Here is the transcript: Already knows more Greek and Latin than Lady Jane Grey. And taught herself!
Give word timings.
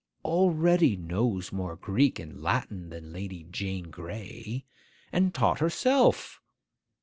Already 0.25 0.95
knows 0.97 1.51
more 1.51 1.75
Greek 1.75 2.17
and 2.17 2.41
Latin 2.41 2.89
than 2.89 3.13
Lady 3.13 3.43
Jane 3.51 3.91
Grey. 3.91 4.65
And 5.13 5.31
taught 5.31 5.59
herself! 5.59 6.41